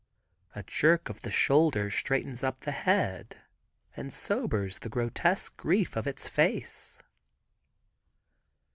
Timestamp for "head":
2.71-3.37